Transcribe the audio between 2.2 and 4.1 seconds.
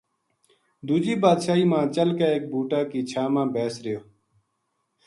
ایک بوٹا کی چھاں ما بیس رہیو